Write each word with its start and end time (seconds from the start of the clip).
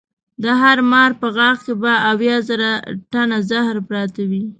د 0.43 0.45
هر 0.61 0.77
مار 0.91 1.11
په 1.21 1.27
غاښ 1.35 1.57
کې 1.65 1.73
به 1.81 1.93
اویا 2.11 2.37
زره 2.47 2.69
ټنه 3.11 3.37
زهر 3.49 3.75
پراته 3.87 4.23
وي. 4.29 4.43